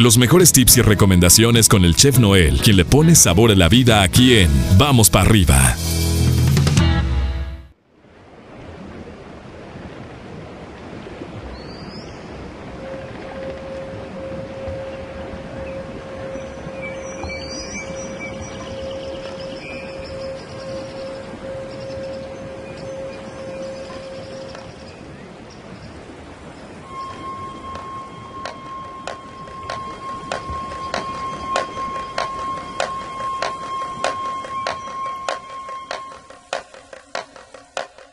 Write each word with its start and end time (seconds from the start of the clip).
Los 0.00 0.16
mejores 0.16 0.50
tips 0.52 0.78
y 0.78 0.80
recomendaciones 0.80 1.68
con 1.68 1.84
el 1.84 1.94
chef 1.94 2.18
Noel, 2.18 2.62
quien 2.62 2.78
le 2.78 2.86
pone 2.86 3.14
sabor 3.14 3.50
a 3.50 3.54
la 3.54 3.68
vida 3.68 4.00
aquí 4.00 4.32
en 4.32 4.50
Vamos 4.78 5.10
para 5.10 5.28
arriba. 5.28 5.76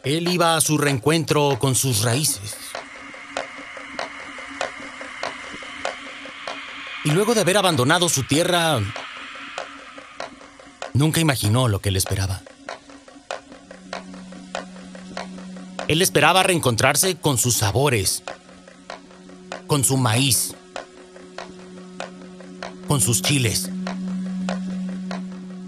Él 0.08 0.30
iba 0.30 0.56
a 0.56 0.62
su 0.62 0.78
reencuentro 0.78 1.60
con 1.60 1.76
sus 1.76 2.04
raíces. 2.04 2.56
Y 7.04 7.12
luego 7.12 7.36
de 7.36 7.42
haber 7.42 7.58
abandonado 7.58 8.08
su 8.08 8.24
tierra, 8.24 8.80
nunca 10.94 11.20
imaginó 11.20 11.68
lo 11.68 11.80
que 11.80 11.92
le 11.92 12.00
esperaba. 12.00 12.42
Él 15.90 16.02
esperaba 16.02 16.42
reencontrarse 16.42 17.18
con 17.18 17.38
sus 17.38 17.56
sabores, 17.56 18.24
con 19.68 19.84
su 19.84 19.98
maíz, 19.98 20.56
con 22.88 23.02
sus 23.02 23.22
chiles, 23.22 23.70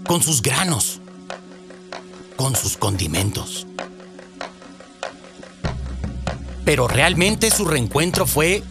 con 0.06 0.22
sus 0.22 0.40
granos, 0.40 1.00
con 2.36 2.56
sus 2.56 2.78
condimentos. 2.78 3.66
Pero 6.70 6.86
realmente 6.86 7.50
su 7.50 7.64
reencuentro 7.64 8.28
fue 8.28 8.62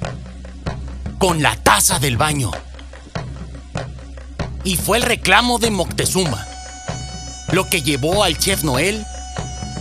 con 1.17 1.41
la 1.41 1.57
taza 1.57 1.99
del 1.99 2.15
baño. 2.15 2.49
Y 4.63 4.77
fue 4.77 4.99
el 4.99 5.03
reclamo 5.03 5.59
de 5.59 5.69
Moctezuma, 5.69 6.47
lo 7.51 7.69
que 7.69 7.81
llevó 7.81 8.23
al 8.23 8.37
chef 8.37 8.63
Noel 8.63 9.05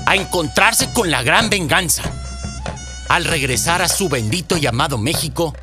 a 0.05 0.17
encontrarse 0.17 0.93
con 0.93 1.13
la 1.13 1.23
gran 1.23 1.49
venganza. 1.49 2.03
Al 3.09 3.25
regresar 3.25 3.83
a 3.83 3.89
su 3.89 4.09
bendito 4.09 4.57
llamado 4.57 4.99
México, 4.99 5.55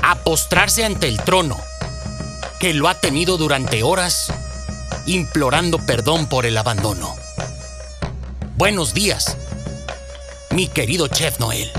a 0.00 0.14
postrarse 0.14 0.84
ante 0.84 1.08
el 1.08 1.20
trono, 1.22 1.56
que 2.60 2.72
lo 2.72 2.88
ha 2.88 3.00
tenido 3.00 3.36
durante 3.36 3.82
horas, 3.82 4.32
implorando 5.06 5.78
perdón 5.78 6.26
por 6.26 6.46
el 6.46 6.56
abandono. 6.56 7.16
Buenos 8.56 8.94
días, 8.94 9.36
mi 10.54 10.68
querido 10.68 11.08
Chef 11.08 11.40
Noel. 11.40 11.70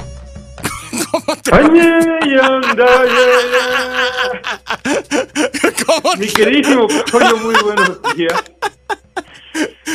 ¿Cómo 1.11 1.35
te 1.37 1.51
¿Cómo 5.85 6.15
Mi 6.17 6.27
queridísimo 6.27 6.87
Coño, 7.11 7.37
muy 7.37 7.55
buenos 7.55 7.99
días. 8.15 8.43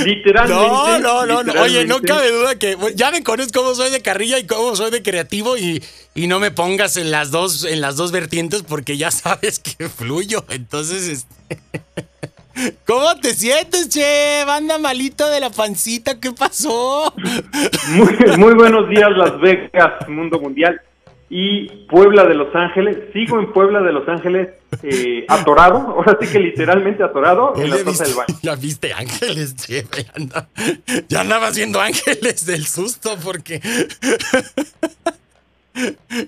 Literalmente. 0.05 0.69
No, 0.69 0.99
no, 0.99 1.27
no, 1.27 1.43
no. 1.43 1.63
Oye, 1.63 1.85
no 1.85 2.01
cabe 2.01 2.31
duda 2.31 2.59
que 2.59 2.79
ya 2.95 3.11
me 3.11 3.23
conoces 3.23 3.53
cómo 3.53 3.75
soy 3.75 3.91
de 3.91 4.01
carrilla 4.01 4.39
y 4.39 4.47
cómo 4.47 4.75
soy 4.75 4.91
de 4.91 5.03
creativo 5.03 5.59
y, 5.59 5.85
y, 6.15 6.27
no 6.27 6.41
me 6.41 6.51
pongas 6.51 6.97
en 6.97 7.11
las 7.11 7.31
dos 7.31 7.65
en 7.65 7.83
las 7.83 7.97
dos 7.97 8.13
vertientes 8.13 8.63
porque 8.63 8.97
ya 8.97 9.11
sabes 9.11 9.59
que 9.59 9.91
fluyo. 9.91 10.47
Entonces, 10.49 11.09
este 11.09 11.27
¿Cómo 12.87 13.17
te 13.21 13.35
sientes, 13.35 13.89
che? 13.89 14.41
Anda 14.47 14.79
malito 14.79 15.29
de 15.29 15.41
la 15.41 15.51
pancita, 15.51 16.19
¿qué 16.21 16.33
pasó? 16.33 17.15
Muy, 18.37 18.55
buenos 18.55 18.89
días, 18.89 19.11
Las 19.17 19.41
Vegas, 19.41 20.09
Mundo 20.09 20.41
Mundial. 20.41 20.81
Y 21.33 21.69
Puebla 21.87 22.25
de 22.25 22.35
Los 22.35 22.53
Ángeles. 22.55 22.97
Sigo 23.13 23.39
en 23.39 23.53
Puebla 23.53 23.81
de 23.81 23.93
Los 23.93 24.09
Ángeles 24.09 24.49
eh, 24.83 25.25
atorado, 25.29 25.79
ahora 25.79 26.19
sí 26.21 26.27
que 26.27 26.41
literalmente 26.41 27.05
atorado 27.05 27.55
en 27.57 27.71
la 27.71 27.85
taza 27.85 28.05
del 28.05 28.15
baño. 28.15 28.39
Ya 28.43 28.57
viste 28.57 28.93
ángeles, 28.93 29.55
che. 29.55 29.87
Ya 31.09 31.21
andaba 31.21 31.47
haciendo 31.47 31.81
ángeles 31.81 32.47
del 32.47 32.67
susto 32.67 33.17
porque... 33.23 33.61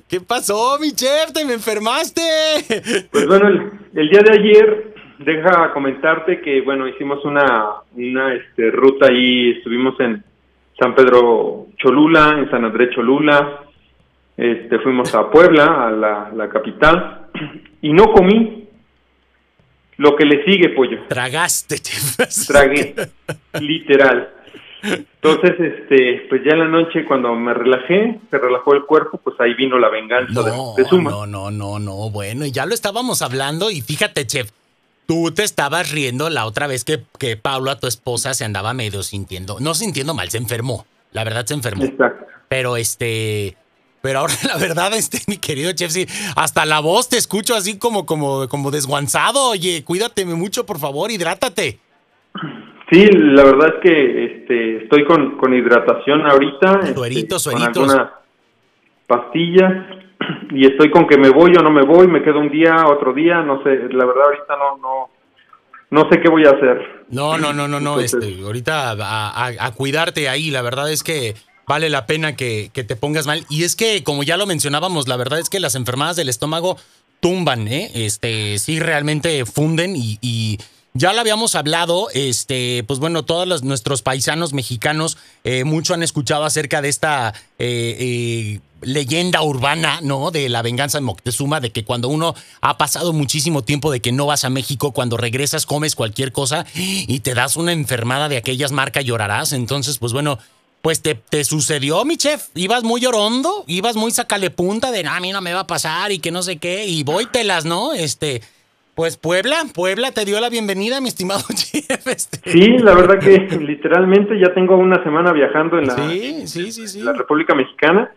¿Qué 0.08 0.20
pasó, 0.20 0.78
mi 0.78 0.92
chef? 0.92 1.32
¿Te 1.34 1.44
me 1.44 1.54
enfermaste? 1.54 2.22
Pues 3.10 3.26
bueno, 3.26 3.48
el 3.94 4.08
día 4.08 4.20
de 4.22 4.38
ayer 4.38 4.91
deja 5.24 5.72
comentarte 5.72 6.40
que, 6.40 6.60
bueno, 6.60 6.86
hicimos 6.86 7.24
una, 7.24 7.82
una 7.94 8.34
este, 8.34 8.70
ruta 8.70 9.06
ahí, 9.06 9.50
estuvimos 9.50 9.98
en 10.00 10.22
San 10.78 10.94
Pedro 10.94 11.66
Cholula, 11.76 12.36
en 12.38 12.50
San 12.50 12.64
Andrés 12.64 12.90
Cholula, 12.94 13.60
este, 14.36 14.78
fuimos 14.78 15.14
a 15.14 15.30
Puebla, 15.30 15.88
a 15.88 16.32
la, 16.32 16.48
capital, 16.48 17.28
y 17.80 17.92
no 17.92 18.12
comí 18.12 18.68
lo 19.98 20.16
que 20.16 20.24
le 20.24 20.44
sigue, 20.44 20.70
pollo. 20.70 21.04
Tragaste. 21.08 21.76
Tragué, 22.48 22.94
literal. 23.60 24.30
Entonces, 24.82 25.52
este, 25.60 26.26
pues 26.28 26.42
ya 26.44 26.54
en 26.54 26.58
la 26.58 26.68
noche 26.68 27.04
cuando 27.04 27.34
me 27.36 27.54
relajé, 27.54 28.18
se 28.28 28.38
relajó 28.38 28.74
el 28.74 28.82
cuerpo, 28.82 29.20
pues 29.22 29.38
ahí 29.38 29.54
vino 29.54 29.78
la 29.78 29.88
venganza 29.88 30.42
de, 30.42 30.84
Suma. 30.86 31.10
No, 31.10 31.26
no, 31.26 31.50
no, 31.52 31.78
no, 31.78 32.10
bueno, 32.10 32.44
y 32.44 32.50
ya 32.50 32.66
lo 32.66 32.74
estábamos 32.74 33.22
hablando 33.22 33.70
y 33.70 33.80
fíjate, 33.80 34.26
chef, 34.26 34.50
Tú 35.06 35.32
te 35.32 35.42
estabas 35.42 35.90
riendo 35.90 36.30
la 36.30 36.46
otra 36.46 36.66
vez 36.66 36.84
que, 36.84 37.02
que 37.18 37.36
Paula, 37.36 37.78
tu 37.78 37.86
esposa, 37.86 38.34
se 38.34 38.44
andaba 38.44 38.72
medio 38.72 39.02
sintiendo, 39.02 39.58
no 39.60 39.74
sintiendo 39.74 40.14
mal, 40.14 40.30
se 40.30 40.38
enfermó. 40.38 40.86
La 41.12 41.24
verdad 41.24 41.44
se 41.44 41.54
enfermó. 41.54 41.84
Exacto. 41.84 42.26
Pero 42.48 42.76
este, 42.76 43.56
pero 44.02 44.20
ahora 44.20 44.34
la 44.46 44.58
verdad, 44.58 44.92
este, 44.94 45.18
mi 45.28 45.38
querido 45.38 45.72
chef, 45.72 45.90
sí, 45.90 46.06
hasta 46.36 46.66
la 46.66 46.80
voz 46.80 47.08
te 47.08 47.16
escucho 47.16 47.54
así 47.54 47.78
como, 47.78 48.04
como, 48.04 48.48
como 48.48 48.70
desguanzado. 48.70 49.50
Oye, 49.50 49.84
cuídate 49.84 50.24
mucho, 50.26 50.66
por 50.66 50.78
favor, 50.78 51.10
hidrátate. 51.10 51.78
Sí, 52.90 53.06
la 53.06 53.44
verdad 53.44 53.74
es 53.74 53.82
que 53.82 54.24
este, 54.24 54.82
estoy 54.84 55.04
con, 55.04 55.38
con 55.38 55.54
hidratación 55.54 56.26
ahorita. 56.26 56.94
Sueritos, 56.94 57.46
este, 57.46 57.72
Con 57.72 58.12
pastillas 59.06 59.72
y 60.50 60.66
estoy 60.66 60.90
con 60.90 61.06
que 61.06 61.18
me 61.18 61.30
voy 61.30 61.52
o 61.56 61.62
no 61.62 61.70
me 61.70 61.82
voy, 61.82 62.06
me 62.06 62.22
quedo 62.22 62.38
un 62.38 62.50
día, 62.50 62.84
otro 62.86 63.12
día, 63.12 63.42
no 63.42 63.62
sé, 63.62 63.70
la 63.90 64.04
verdad 64.04 64.24
ahorita 64.24 64.56
no, 64.56 64.76
no, 64.78 65.10
no 65.90 66.10
sé 66.10 66.20
qué 66.20 66.28
voy 66.28 66.44
a 66.44 66.50
hacer. 66.50 67.04
No, 67.08 67.38
no, 67.38 67.52
no, 67.52 67.68
no, 67.68 67.80
no, 67.80 68.00
este, 68.00 68.40
ahorita 68.42 68.96
a, 68.98 69.72
cuidarte 69.74 70.28
ahí, 70.28 70.50
la 70.50 70.62
verdad 70.62 70.90
es 70.90 71.02
que 71.02 71.34
vale 71.66 71.90
la 71.90 72.06
pena 72.06 72.36
que, 72.36 72.70
que, 72.72 72.84
te 72.84 72.96
pongas 72.96 73.26
mal. 73.26 73.44
Y 73.48 73.64
es 73.64 73.76
que, 73.76 74.02
como 74.02 74.22
ya 74.22 74.36
lo 74.36 74.46
mencionábamos, 74.46 75.08
la 75.08 75.16
verdad 75.16 75.38
es 75.38 75.48
que 75.50 75.60
las 75.60 75.74
enfermedades 75.74 76.16
del 76.16 76.28
estómago 76.28 76.76
tumban, 77.20 77.68
¿eh? 77.68 77.90
Este, 77.94 78.58
sí 78.58 78.80
realmente 78.80 79.44
funden 79.46 79.94
y, 79.94 80.18
y 80.20 80.58
ya 80.94 81.14
lo 81.14 81.20
habíamos 81.20 81.54
hablado, 81.54 82.08
este, 82.12 82.84
pues 82.86 82.98
bueno, 82.98 83.24
todos 83.24 83.48
los, 83.48 83.62
nuestros 83.62 84.02
paisanos 84.02 84.52
mexicanos 84.52 85.16
eh, 85.42 85.64
mucho 85.64 85.94
han 85.94 86.02
escuchado 86.02 86.44
acerca 86.44 86.82
de 86.82 86.88
esta 86.90 87.32
eh, 87.58 87.96
eh, 87.98 88.60
leyenda 88.82 89.42
urbana, 89.42 90.00
¿no? 90.02 90.30
De 90.30 90.48
la 90.48 90.62
venganza 90.62 90.98
de 90.98 91.02
Moctezuma, 91.02 91.60
de 91.60 91.70
que 91.70 91.84
cuando 91.84 92.08
uno 92.08 92.34
ha 92.60 92.78
pasado 92.78 93.12
muchísimo 93.12 93.62
tiempo 93.62 93.90
de 93.90 94.00
que 94.00 94.12
no 94.12 94.26
vas 94.26 94.44
a 94.44 94.50
México, 94.50 94.92
cuando 94.92 95.16
regresas 95.16 95.66
comes 95.66 95.94
cualquier 95.96 96.32
cosa 96.32 96.66
y 96.74 97.20
te 97.20 97.34
das 97.34 97.56
una 97.56 97.72
enfermada 97.72 98.28
de 98.28 98.36
aquellas 98.36 98.72
marcas 98.72 99.04
llorarás. 99.04 99.52
Entonces, 99.52 99.98
pues 99.98 100.12
bueno, 100.12 100.38
pues 100.82 101.00
te, 101.00 101.14
te, 101.14 101.44
sucedió, 101.44 102.04
mi 102.04 102.16
chef. 102.16 102.48
Ibas 102.54 102.82
muy 102.82 103.00
llorondo, 103.00 103.64
ibas 103.66 103.96
muy 103.96 104.10
sacale 104.10 104.50
punta 104.50 104.90
de, 104.90 105.04
no, 105.04 105.12
a 105.12 105.20
mí 105.20 105.30
no 105.32 105.40
me 105.40 105.54
va 105.54 105.60
a 105.60 105.66
pasar 105.66 106.10
y 106.12 106.18
que 106.18 106.32
no 106.32 106.42
sé 106.42 106.56
qué, 106.56 106.86
y 106.86 107.04
voy 107.04 107.26
telas, 107.26 107.64
¿no? 107.64 107.92
Este, 107.92 108.42
pues 108.96 109.16
Puebla, 109.16 109.56
Puebla 109.72 110.10
te 110.10 110.24
dio 110.24 110.40
la 110.40 110.50
bienvenida, 110.50 111.00
mi 111.00 111.08
estimado 111.08 111.42
chef. 111.54 112.06
Este. 112.06 112.50
Sí, 112.50 112.78
la 112.78 112.94
verdad 112.94 113.20
que 113.20 113.56
literalmente 113.58 114.38
ya 114.40 114.52
tengo 114.52 114.76
una 114.76 115.02
semana 115.04 115.32
viajando 115.32 115.78
en 115.78 115.86
la, 115.86 115.96
la 115.96 117.12
República 117.12 117.54
Mexicana 117.54 118.10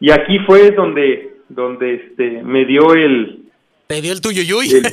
y 0.00 0.10
aquí 0.10 0.38
fue 0.40 0.70
donde 0.72 1.36
donde 1.48 1.94
este 1.94 2.42
me 2.42 2.64
dio 2.64 2.94
el 2.94 3.38
te 3.88 4.02
dio 4.02 4.12
el 4.12 4.20
tuyuyuy. 4.20 4.70
El, 4.70 4.92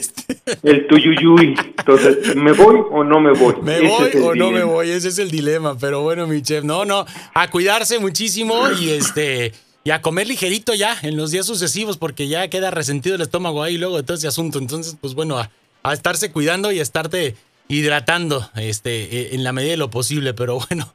el 0.64 0.88
tuyuyuy. 0.88 1.54
Entonces, 1.78 2.34
¿me 2.38 2.54
voy 2.54 2.78
o 2.92 3.04
no 3.04 3.20
me 3.20 3.34
voy? 3.34 3.56
¿Me 3.62 3.82
voy 3.82 4.10
o 4.24 4.34
no 4.36 4.52
me 4.52 4.64
voy? 4.64 4.90
Ese 4.90 5.10
es 5.10 5.20
el 5.20 5.30
dilema. 5.30 5.78
Pero 5.78 6.02
bueno, 6.02 6.28
mi 6.28 6.42
chef, 6.42 6.64
no, 6.64 6.86
no, 6.86 7.06
a 7.34 7.50
cuidarse 7.50 8.00
muchísimo 8.00 8.72
y 8.80 8.92
este 8.92 9.52
y 9.84 9.92
a 9.92 10.02
comer 10.02 10.28
ligerito 10.28 10.74
ya 10.74 10.98
en 11.04 11.16
los 11.16 11.32
días 11.32 11.46
sucesivos 11.46 11.98
porque 11.98 12.28
ya 12.28 12.48
queda 12.48 12.72
resentido 12.72 13.16
el 13.16 13.22
estómago 13.22 13.62
ahí 13.62 13.78
luego 13.78 13.98
de 13.98 14.04
todo 14.04 14.16
ese 14.18 14.28
asunto. 14.28 14.60
Entonces, 14.60 14.98
pues 15.00 15.14
bueno, 15.14 15.38
a, 15.38 15.94
estarse 15.94 16.32
cuidando 16.32 16.72
y 16.72 16.80
a 16.80 16.82
estarte 16.82 17.36
hidratando 17.68 18.42
este, 18.56 18.90
e, 18.90 19.36
en 19.36 19.44
la 19.44 19.54
medida 19.54 19.72
de 19.72 19.78
lo 19.78 19.90
posible. 19.90 20.34
Pero 20.34 20.58
bueno, 20.70 20.86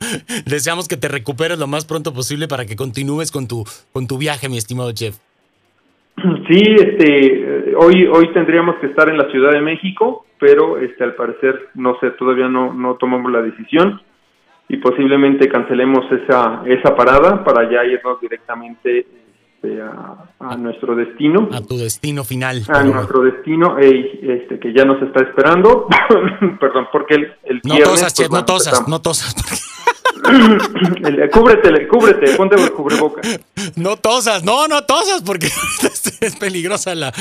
deseamos 0.46 0.88
que 0.88 0.96
te 0.96 1.08
recuperes 1.08 1.58
lo 1.58 1.66
más 1.66 1.84
pronto 1.84 2.12
posible 2.12 2.48
para 2.48 2.66
que 2.66 2.76
continúes 2.76 3.30
con 3.30 3.48
tu, 3.48 3.64
con 3.92 4.06
tu 4.06 4.18
viaje, 4.18 4.48
mi 4.48 4.58
estimado 4.58 4.92
chef. 4.92 5.16
Sí, 6.48 6.76
este, 6.76 7.74
hoy, 7.76 8.06
hoy 8.06 8.32
tendríamos 8.34 8.76
que 8.76 8.88
estar 8.88 9.08
en 9.08 9.16
la 9.16 9.30
Ciudad 9.30 9.52
de 9.52 9.62
México, 9.62 10.26
pero 10.38 10.78
este, 10.78 11.02
al 11.02 11.14
parecer, 11.14 11.68
no 11.74 11.98
sé, 11.98 12.10
todavía 12.10 12.48
no, 12.48 12.74
no 12.74 12.96
tomamos 12.96 13.32
la 13.32 13.40
decisión 13.40 14.02
y 14.68 14.76
posiblemente 14.76 15.48
cancelemos 15.48 16.04
esa, 16.12 16.62
esa 16.66 16.94
parada 16.94 17.42
para 17.42 17.68
ya 17.70 17.84
irnos 17.84 18.20
directamente 18.20 19.06
este, 19.62 19.80
a, 19.82 20.56
nuestro 20.56 20.94
destino. 20.94 21.48
A 21.52 21.60
tu 21.60 21.76
destino 21.76 22.24
final. 22.24 22.62
A 22.68 22.82
nuestro 22.82 23.22
destino, 23.22 23.78
este, 23.78 24.58
que 24.58 24.72
ya 24.72 24.84
nos 24.84 25.02
está 25.02 25.22
esperando. 25.22 25.86
Perdón, 26.60 26.88
porque 26.90 27.14
el, 27.14 27.32
el 27.44 27.60
no 27.64 27.78
Tosas, 27.78 28.14
pues, 28.16 28.30
no 28.30 28.44
tosas, 28.44 28.88
no 28.88 29.02
tosas, 29.02 29.34
cúbrete, 31.32 31.88
cúbrete, 31.88 32.36
ponte 32.36 32.56
el 32.56 32.72
cubreboca. 32.72 33.20
No 33.76 33.96
tosas, 33.96 34.44
no, 34.44 34.66
no 34.66 34.84
tosas, 34.84 35.22
porque 35.22 35.46
es 36.20 36.36
peligrosa 36.36 36.94
la, 36.94 37.12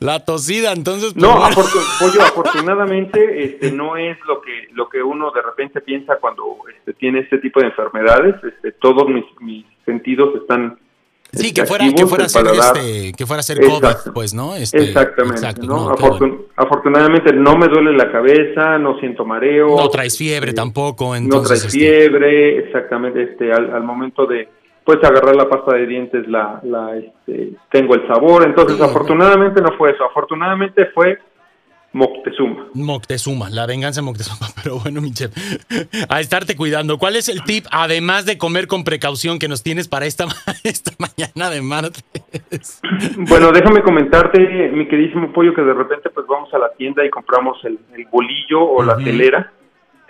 la 0.00 0.24
tosida, 0.24 0.72
entonces... 0.72 1.14
Pues, 1.14 1.24
no, 1.24 1.44
afortunadamente 1.44 3.44
este, 3.44 3.72
no 3.72 3.96
es 3.96 4.18
lo 4.26 4.40
que, 4.40 4.68
lo 4.72 4.88
que 4.88 5.02
uno 5.02 5.30
de 5.30 5.42
repente 5.42 5.80
piensa 5.80 6.16
cuando 6.20 6.58
este, 6.76 6.92
tiene 6.94 7.20
este 7.20 7.38
tipo 7.38 7.60
de 7.60 7.66
enfermedades. 7.66 8.34
Este, 8.42 8.72
todos 8.72 9.08
mis, 9.08 9.24
mis 9.40 9.64
sentidos 9.84 10.34
están 10.36 10.78
Sí, 11.34 11.54
que 11.54 11.64
fuera, 11.64 11.86
que 11.96 12.06
fuera, 12.06 12.26
a 12.26 12.28
ser 12.28 12.46
este, 12.46 13.12
que 13.16 13.24
fuera 13.24 13.40
a 13.40 13.42
ser 13.42 13.58
COVID, 13.58 14.12
pues, 14.12 14.34
¿no? 14.34 14.54
Este, 14.54 14.82
exactamente. 14.82 15.66
¿no? 15.66 15.90
Afortunadamente 16.56 17.32
no 17.32 17.56
me 17.56 17.68
duele 17.68 17.96
la 17.96 18.12
cabeza, 18.12 18.78
no 18.78 18.98
siento 19.00 19.24
mareo. 19.24 19.74
No 19.74 19.88
traes 19.88 20.18
fiebre 20.18 20.50
este, 20.50 20.60
tampoco, 20.60 21.16
entonces. 21.16 21.40
No 21.40 21.46
traes 21.46 21.64
este 21.64 21.78
fiebre, 21.78 22.58
exactamente. 22.58 23.22
Este, 23.22 23.50
al, 23.50 23.82
momento 23.82 24.26
de, 24.26 24.46
pues, 24.84 24.98
agarrar 25.02 25.34
la 25.34 25.48
pasta 25.48 25.74
de 25.74 25.86
dientes, 25.86 26.28
la, 26.28 26.60
la, 26.64 26.98
este, 26.98 27.52
tengo 27.70 27.94
el 27.94 28.06
sabor. 28.06 28.44
Entonces, 28.44 28.78
afortunadamente 28.78 29.62
no 29.62 29.72
fue 29.78 29.92
eso. 29.92 30.04
Afortunadamente 30.04 30.84
fue 30.94 31.18
Moctezuma. 31.92 32.68
Moctezuma, 32.72 33.50
la 33.50 33.66
venganza 33.66 34.00
de 34.00 34.06
Moctezuma. 34.06 34.46
Pero 34.62 34.78
bueno, 34.78 35.00
mi 35.00 35.12
chef, 35.12 35.32
a 36.08 36.20
estarte 36.20 36.56
cuidando. 36.56 36.98
¿Cuál 36.98 37.16
es 37.16 37.28
el 37.28 37.44
tip, 37.44 37.66
además 37.70 38.24
de 38.24 38.38
comer 38.38 38.66
con 38.66 38.84
precaución, 38.84 39.38
que 39.38 39.48
nos 39.48 39.62
tienes 39.62 39.88
para 39.88 40.06
esta, 40.06 40.26
esta 40.64 40.92
mañana 40.98 41.50
de 41.50 41.62
martes? 41.62 42.02
Bueno, 43.16 43.52
déjame 43.52 43.82
comentarte, 43.82 44.70
mi 44.72 44.86
queridísimo 44.86 45.32
pollo, 45.32 45.54
que 45.54 45.62
de 45.62 45.74
repente 45.74 46.10
pues 46.10 46.26
vamos 46.26 46.52
a 46.54 46.58
la 46.58 46.70
tienda 46.72 47.04
y 47.04 47.10
compramos 47.10 47.58
el, 47.64 47.78
bolillo 48.10 48.62
o 48.62 48.82
la 48.82 48.96
telera, 48.96 49.52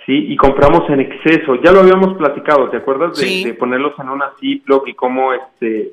¿sí? 0.07 0.27
Y 0.29 0.37
compramos 0.37 0.89
en 0.91 1.01
exceso. 1.01 1.57
Ya 1.63 1.73
lo 1.73 1.81
habíamos 1.81 2.17
platicado, 2.17 2.69
¿te 2.71 2.79
acuerdas? 2.79 3.19
De, 3.19 3.55
ponerlos 3.59 3.95
en 3.99 4.09
una 4.09 4.33
Ziploc 4.41 4.89
y 4.89 4.95
cómo 4.95 5.33
este... 5.33 5.93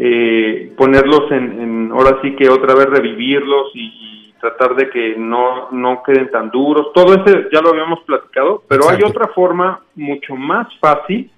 Eh, 0.00 0.72
ponerlos 0.76 1.30
en, 1.32 1.60
en, 1.60 1.90
ahora 1.92 2.20
sí 2.22 2.36
que 2.36 2.48
otra 2.48 2.72
vez 2.74 2.86
revivirlos 2.86 3.72
y 3.74 4.27
tratar 4.40 4.74
de 4.76 4.88
que 4.90 5.16
no, 5.16 5.70
no 5.70 6.02
queden 6.02 6.30
tan 6.30 6.50
duros. 6.50 6.92
Todo 6.94 7.14
ese 7.14 7.48
ya 7.52 7.60
lo 7.60 7.70
habíamos 7.70 8.00
platicado, 8.00 8.62
pero 8.68 8.88
hay 8.88 9.02
otra 9.04 9.28
forma 9.34 9.80
mucho 9.94 10.34
más 10.36 10.66
fácil 10.78 11.30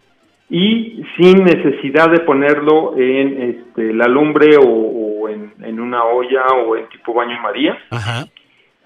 y 0.49 1.05
sin 1.17 1.45
necesidad 1.45 2.11
de 2.11 2.21
ponerlo 2.21 2.97
en 2.97 3.51
este, 3.51 3.95
la 3.95 4.07
lumbre 4.07 4.57
o, 4.59 5.29
en, 5.29 5.55
en, 5.63 5.81
una 5.81 6.05
olla 6.05 6.45
o 6.67 6.77
en 6.77 6.89
tipo 6.89 7.15
baño 7.15 7.41
María. 7.41 7.79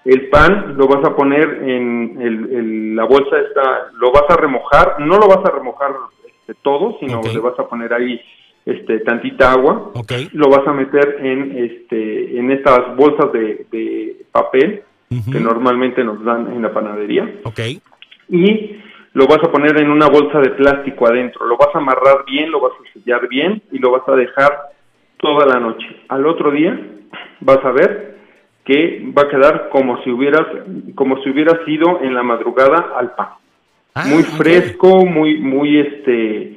El 0.05 0.29
pan 0.29 0.75
lo 0.77 0.87
vas 0.87 1.03
a 1.03 1.15
poner 1.15 1.63
en 1.63 2.21
el, 2.21 2.95
la 2.95 3.05
bolsa 3.05 3.39
esta, 3.39 3.87
lo 3.93 4.11
vas 4.11 4.25
a 4.29 4.37
remojar, 4.37 4.99
no 4.99 5.17
lo 5.17 5.27
vas 5.27 5.43
a 5.43 5.55
remojar 5.55 5.91
este, 6.27 6.53
todo, 6.61 6.97
sino 6.99 7.21
le 7.23 7.39
vas 7.39 7.57
a 7.57 7.67
poner 7.67 7.91
ahí 7.91 8.21
este, 8.65 8.99
tantita 8.99 9.51
agua, 9.51 9.91
lo 10.33 10.49
vas 10.49 10.67
a 10.67 10.73
meter 10.73 11.17
en, 11.21 11.57
este, 11.57 12.39
en 12.39 12.51
estas 12.51 12.95
bolsas 12.95 13.31
de, 13.31 14.25
papel 14.31 14.81
que 15.31 15.39
normalmente 15.39 16.03
nos 16.03 16.23
dan 16.25 16.51
en 16.51 16.61
la 16.61 16.73
panadería. 16.73 17.31
Y 18.27 18.77
lo 19.13 19.27
vas 19.27 19.39
a 19.43 19.51
poner 19.51 19.79
en 19.81 19.89
una 19.89 20.07
bolsa 20.07 20.39
de 20.39 20.49
plástico 20.51 21.07
adentro, 21.07 21.45
lo 21.45 21.57
vas 21.57 21.69
a 21.73 21.77
amarrar 21.77 22.25
bien, 22.25 22.51
lo 22.51 22.59
vas 22.59 22.73
a 22.73 22.93
sellar 22.93 23.29
bien 23.29 23.61
y 23.71 23.79
lo 23.79 23.91
vas 23.91 24.07
a 24.09 24.15
dejar 24.15 24.51
toda 25.17 25.45
la 25.45 25.59
noche. 25.59 25.87
Al 26.09 26.25
otro 26.25 26.51
día 26.51 26.77
vas 27.39 27.63
a 27.63 27.71
ver 27.71 28.15
que 28.65 29.05
va 29.17 29.21
a 29.21 29.29
quedar 29.29 29.69
como 29.69 30.03
si 30.03 30.09
hubieras 30.09 30.45
como 30.95 31.21
si 31.23 31.29
hubiera 31.29 31.63
sido 31.65 32.01
en 32.01 32.13
la 32.13 32.23
madrugada 32.23 32.93
al 32.97 33.15
pan. 33.15 33.29
Ah, 33.93 34.05
muy 34.07 34.23
fresco, 34.23 35.05
muy 35.05 35.39
muy 35.39 35.79
este 35.79 36.54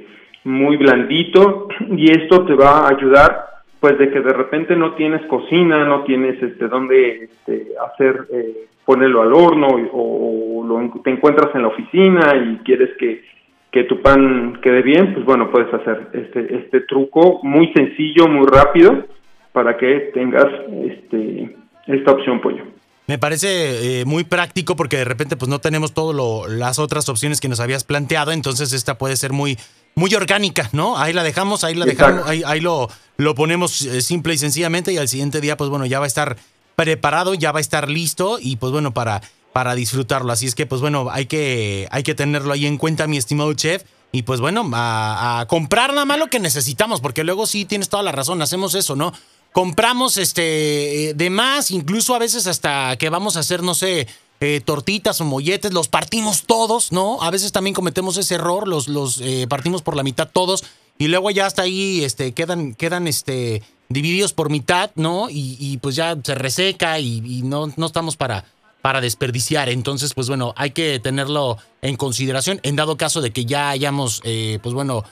muy 0.48 0.76
blandito 0.76 1.68
y 1.90 2.10
esto 2.10 2.44
te 2.44 2.54
va 2.54 2.86
a 2.86 2.88
ayudar 2.88 3.48
pues 3.80 3.96
de 3.98 4.10
que 4.10 4.20
de 4.20 4.32
repente 4.32 4.74
no 4.74 4.94
tienes 4.94 5.24
cocina, 5.26 5.84
no 5.84 6.02
tienes 6.02 6.42
este 6.42 6.66
dónde 6.66 7.24
este, 7.24 7.68
hacer 7.86 8.26
eh, 8.32 8.66
ponerlo 8.84 9.22
al 9.22 9.32
horno 9.32 9.68
o, 9.92 10.64
lo, 10.66 11.00
te 11.02 11.10
encuentras 11.10 11.54
en 11.54 11.62
la 11.62 11.68
oficina 11.68 12.34
y 12.34 12.58
quieres 12.64 12.90
que, 12.98 13.22
que 13.70 13.84
tu 13.84 14.00
pan 14.00 14.58
quede 14.62 14.82
bien, 14.82 15.14
pues 15.14 15.24
bueno, 15.24 15.50
puedes 15.50 15.72
hacer 15.72 16.08
este 16.12 16.56
este 16.56 16.80
truco 16.80 17.40
muy 17.42 17.72
sencillo, 17.72 18.26
muy 18.26 18.46
rápido 18.46 19.04
para 19.52 19.76
que 19.76 20.10
tengas 20.12 20.46
este 20.84 21.54
esta 21.86 22.12
opción 22.12 22.40
pollo. 22.40 22.64
Me 23.06 23.16
parece 23.16 24.00
eh, 24.00 24.04
muy 24.04 24.24
práctico 24.24 24.76
porque 24.76 24.98
de 24.98 25.04
repente 25.06 25.36
pues 25.36 25.48
no 25.48 25.60
tenemos 25.60 25.94
todas 25.94 26.14
las 26.50 26.78
otras 26.78 27.08
opciones 27.08 27.40
que 27.40 27.48
nos 27.48 27.58
habías 27.58 27.84
planteado, 27.84 28.32
entonces 28.32 28.74
esta 28.74 28.98
puede 28.98 29.16
ser 29.16 29.32
muy 29.32 29.56
muy 29.98 30.14
orgánica, 30.14 30.70
¿no? 30.72 30.96
Ahí 30.96 31.12
la 31.12 31.22
dejamos, 31.22 31.64
ahí 31.64 31.74
la 31.74 31.84
dejamos, 31.84 32.26
ahí, 32.26 32.42
ahí 32.46 32.60
lo, 32.60 32.88
lo 33.16 33.34
ponemos 33.34 33.82
eh, 33.82 34.00
simple 34.00 34.34
y 34.34 34.38
sencillamente 34.38 34.92
y 34.92 34.96
al 34.96 35.08
siguiente 35.08 35.40
día, 35.40 35.56
pues 35.56 35.68
bueno, 35.68 35.84
ya 35.84 35.98
va 35.98 36.04
a 36.04 36.08
estar 36.08 36.36
preparado, 36.76 37.34
ya 37.34 37.52
va 37.52 37.58
a 37.58 37.60
estar 37.60 37.90
listo 37.90 38.38
y 38.40 38.56
pues 38.56 38.72
bueno, 38.72 38.94
para, 38.94 39.20
para 39.52 39.74
disfrutarlo. 39.74 40.32
Así 40.32 40.46
es 40.46 40.54
que 40.54 40.64
pues 40.66 40.80
bueno, 40.80 41.08
hay 41.10 41.26
que, 41.26 41.88
hay 41.90 42.02
que 42.02 42.14
tenerlo 42.14 42.52
ahí 42.52 42.66
en 42.66 42.78
cuenta, 42.78 43.06
mi 43.06 43.16
estimado 43.16 43.52
chef. 43.54 43.82
Y 44.10 44.22
pues 44.22 44.40
bueno, 44.40 44.70
a, 44.72 45.40
a 45.40 45.46
comprar 45.46 45.90
nada 45.90 46.06
más 46.06 46.18
lo 46.18 46.28
que 46.28 46.40
necesitamos, 46.40 47.02
porque 47.02 47.24
luego 47.24 47.46
sí 47.46 47.66
tienes 47.66 47.90
toda 47.90 48.02
la 48.02 48.12
razón, 48.12 48.40
hacemos 48.40 48.74
eso, 48.74 48.96
¿no? 48.96 49.12
Compramos 49.52 50.16
este 50.16 51.12
de 51.14 51.30
más, 51.30 51.70
incluso 51.70 52.14
a 52.14 52.18
veces 52.18 52.46
hasta 52.46 52.96
que 52.96 53.10
vamos 53.10 53.36
a 53.36 53.40
hacer, 53.40 53.62
no 53.62 53.74
sé, 53.74 54.06
eh, 54.40 54.60
tortitas 54.64 55.20
o 55.20 55.24
molletes, 55.24 55.72
los 55.72 55.88
partimos 55.88 56.44
todos, 56.44 56.92
¿no? 56.92 57.20
A 57.22 57.30
veces 57.32 57.50
también 57.50 57.74
cometemos 57.74 58.16
ese 58.18 58.36
error, 58.36 58.68
los, 58.68 58.86
los 58.86 59.20
eh, 59.20 59.46
partimos 59.48 59.82
por 59.82 59.96
la 59.96 60.04
mitad 60.04 60.28
todos 60.32 60.62
y 60.96 61.08
luego 61.08 61.32
ya 61.32 61.46
hasta 61.46 61.62
ahí 61.62 62.04
este, 62.04 62.32
quedan, 62.34 62.74
quedan 62.74 63.08
este, 63.08 63.64
divididos 63.88 64.34
por 64.34 64.48
mitad, 64.48 64.92
¿no? 64.94 65.26
Y, 65.28 65.78
pues 65.82 65.96
ya 65.96 66.16
se 66.22 66.36
reseca 66.36 67.00
y, 67.00 67.42
no, 67.42 67.72
no 67.76 67.86
estamos 67.86 68.16
para, 68.16 68.44
para 68.80 69.00
desperdiciar. 69.00 69.68
Entonces, 69.70 70.14
pues 70.14 70.28
bueno, 70.28 70.54
hay 70.56 70.70
que 70.70 71.00
tenerlo 71.00 71.58
en 71.82 71.96
consideración 71.96 72.60
en 72.62 72.76
dado 72.76 72.96
caso 72.96 73.20
de 73.20 73.32
que 73.32 73.44
ya 73.44 73.70
hayamos, 73.70 74.20
eh, 74.22 74.60
pues 74.62 74.72
bueno, 74.72 75.02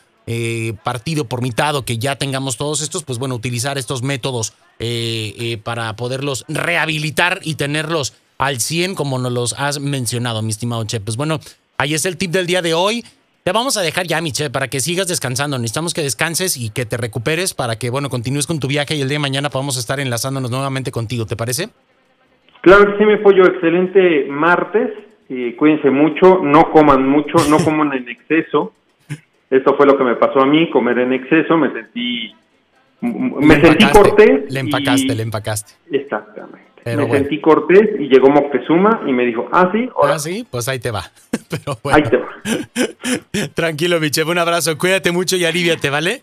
partido 0.85 1.25
por 1.25 1.41
mitad 1.43 1.75
o 1.75 1.85
que 1.85 1.99
ya 1.99 2.17
tengamos 2.17 2.57
todos 2.57 2.81
estos, 2.81 3.03
pues 3.03 3.19
bueno, 3.19 3.35
utilizar 3.35 3.77
estos 3.77 4.03
métodos 4.03 4.53
para 5.63 5.95
poderlos 5.95 6.45
rehabilitar 6.49 7.41
y 7.43 7.55
tenerlos 7.55 8.13
al 8.39 8.61
100 8.61 8.95
como 8.95 9.19
nos 9.19 9.33
los 9.33 9.53
has 9.59 9.81
mencionado, 9.81 10.43
mi 10.43 10.51
estimado 10.51 10.85
Che. 10.85 11.01
Pues 11.01 11.17
bueno, 11.17 11.41
ahí 11.79 11.95
es 11.95 12.05
el 12.07 12.17
tip 12.17 12.31
del 12.31 12.47
día 12.47 12.63
de 12.63 12.75
hoy. 12.75 13.05
Te 13.45 13.53
vamos 13.53 13.77
a 13.77 13.83
dejar 13.83 14.07
ya, 14.07 14.21
mi 14.21 14.33
Che, 14.33 14.51
para 14.51 14.69
que 14.69 14.81
sigas 14.81 15.09
descansando. 15.09 15.59
Necesitamos 15.59 15.95
que 15.95 16.03
descanses 16.03 16.57
y 16.57 16.71
que 16.71 16.85
te 16.85 16.97
recuperes 16.97 17.55
para 17.55 17.77
que, 17.77 17.91
bueno, 17.91 18.09
continúes 18.09 18.47
con 18.47 18.59
tu 18.59 18.67
viaje 18.67 18.97
y 18.97 19.03
el 19.03 19.09
día 19.09 19.17
de 19.17 19.21
mañana 19.21 19.51
podamos 19.51 19.77
estar 19.77 20.01
enlazándonos 20.01 20.51
nuevamente 20.51 20.91
contigo. 20.91 21.27
¿Te 21.27 21.37
parece? 21.37 21.69
Claro 22.63 22.87
que 22.87 22.99
sí, 22.99 23.05
mi 23.05 23.17
pollo. 23.19 23.47
Excelente 23.47 24.27
martes. 24.29 24.91
Y 25.29 25.53
cuídense 25.55 25.91
mucho, 25.91 26.41
no 26.43 26.71
coman 26.71 27.09
mucho, 27.09 27.35
no 27.49 27.59
coman 27.59 27.93
en 27.93 28.09
exceso. 28.09 28.73
Esto 29.51 29.77
fue 29.77 29.87
lo 29.87 29.97
que 29.97 30.05
me 30.05 30.17
pasó 30.17 30.41
a 30.41 30.47
mí, 30.47 30.71
comer 30.71 30.99
en 30.99 31.13
exceso. 31.13 31.57
Me 31.57 31.73
sentí 31.73 32.33
me 33.01 33.61
sentí 33.61 33.85
cortés. 33.91 34.53
Le 34.53 34.61
empacaste, 34.61 35.15
le 35.15 35.23
empacaste. 35.23 35.75
Me 36.95 37.11
sentí 37.11 37.41
cortés 37.41 37.91
y 37.99 38.05
llegó 38.09 38.31
Moctezuma 38.31 39.03
y 39.07 39.13
me 39.13 39.25
dijo, 39.25 39.49
ah, 39.53 39.71
sí, 39.73 39.89
Ah, 40.01 40.19
sí, 40.21 40.47
pues 40.49 40.69
ahí 40.69 40.79
te 40.79 40.93
va. 40.93 41.11
Pero 41.51 41.79
Ahí 41.93 42.03
te 42.03 42.17
va. 42.17 43.49
Tranquilo, 43.55 43.99
mi 43.99 44.11
chef, 44.11 44.29
un 44.29 44.39
abrazo, 44.39 44.79
cuídate 44.79 45.11
mucho 45.11 45.37
y 45.37 45.45
aliviate, 45.45 45.91
¿vale? 45.91 46.23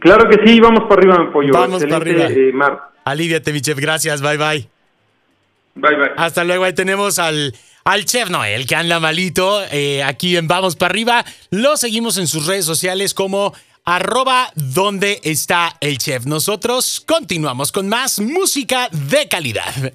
Claro 0.00 0.28
que 0.30 0.46
sí, 0.46 0.58
vamos 0.58 0.84
para 0.88 1.02
arriba, 1.02 1.32
pollo. 1.32 1.52
Vamos 1.52 1.82
para 1.84 1.96
arriba. 1.96 2.26
Eh, 2.30 2.52
Aliviate, 3.04 3.52
mi 3.52 3.60
chef, 3.60 3.78
gracias, 3.78 4.22
bye 4.22 4.38
bye. 4.38 4.66
Bye 5.74 5.96
bye. 5.96 6.10
Hasta 6.16 6.44
luego, 6.44 6.64
ahí 6.64 6.72
tenemos 6.72 7.18
al, 7.18 7.54
al 7.84 8.04
chef 8.06 8.30
Noel, 8.30 8.66
que 8.66 8.76
anda 8.76 9.00
malito, 9.00 9.62
eh, 9.70 10.02
aquí 10.02 10.36
en 10.38 10.48
Vamos 10.48 10.76
para 10.76 10.92
arriba. 10.92 11.24
Lo 11.50 11.76
seguimos 11.76 12.16
en 12.16 12.26
sus 12.26 12.46
redes 12.46 12.64
sociales 12.64 13.12
como 13.12 13.52
arroba 13.84 14.50
donde 14.54 15.20
está 15.24 15.76
el 15.80 15.98
chef. 15.98 16.26
Nosotros 16.26 17.02
continuamos 17.06 17.72
con 17.72 17.88
más 17.88 18.20
música 18.20 18.88
de 18.90 19.28
calidad. 19.28 19.92